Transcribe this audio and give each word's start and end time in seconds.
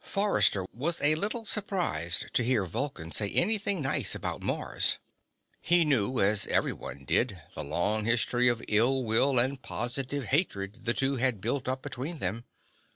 Forrester 0.03 0.65
was 0.73 0.99
a 0.99 1.13
little 1.13 1.45
surprised 1.45 2.33
to 2.33 2.41
hear 2.43 2.65
Vulcan 2.65 3.11
say 3.11 3.29
anything 3.29 3.83
nice 3.83 4.15
about 4.15 4.41
Mars. 4.41 4.97
He 5.61 5.85
knew, 5.85 6.19
as 6.19 6.47
everyone 6.47 7.05
did, 7.05 7.39
the 7.53 7.63
long 7.63 8.05
history 8.05 8.47
of 8.47 8.63
ill 8.67 9.03
will 9.03 9.37
and 9.37 9.61
positive 9.61 10.23
hatred 10.23 10.85
the 10.85 10.95
two 10.95 11.17
had 11.17 11.39
built 11.39 11.67
up 11.67 11.83
between 11.83 12.17
them. 12.17 12.45